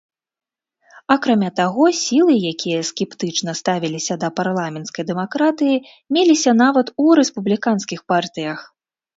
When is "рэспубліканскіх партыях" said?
7.21-8.59